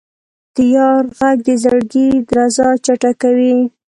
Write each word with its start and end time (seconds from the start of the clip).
د 0.55 0.57
یار 0.75 1.03
ږغ 1.17 1.37
د 1.45 1.47
زړګي 1.63 2.07
درزا 2.29 2.69
چټکوي. 2.85 3.57